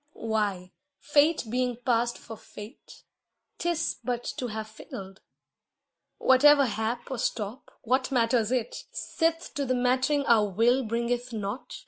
[0.13, 3.03] Why, fate being past for Fate,
[3.59, 5.21] 'tis but to have failed.
[6.17, 11.79] Whatever hap or stop, what matters it, Sith to the mattering our will bringeth nought?